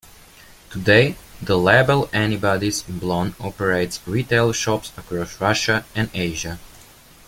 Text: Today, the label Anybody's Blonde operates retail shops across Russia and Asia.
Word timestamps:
Today, 0.71 1.15
the 1.43 1.59
label 1.59 2.09
Anybody's 2.11 2.81
Blonde 2.81 3.35
operates 3.39 3.99
retail 4.07 4.51
shops 4.51 4.91
across 4.97 5.39
Russia 5.39 5.85
and 5.93 6.09
Asia. 6.15 6.57